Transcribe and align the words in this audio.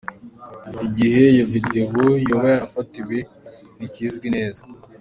Igihe 0.87 1.21
iyo 1.33 1.45
video 1.53 2.05
yoba 2.29 2.47
yarafatiwe 2.53 3.17
ntikizwi 3.77 4.27
neza. 4.35 4.61